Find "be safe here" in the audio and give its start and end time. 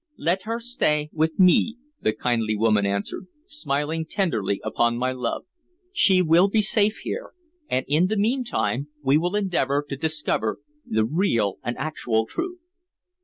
6.47-7.33